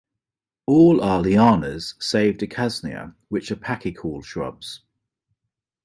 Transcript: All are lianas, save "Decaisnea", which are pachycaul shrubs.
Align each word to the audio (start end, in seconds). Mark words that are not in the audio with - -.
All 0.65 0.99
are 1.01 1.21
lianas, 1.21 1.93
save 2.01 2.37
"Decaisnea", 2.37 3.13
which 3.29 3.51
are 3.51 3.55
pachycaul 3.55 4.23
shrubs. 4.25 4.81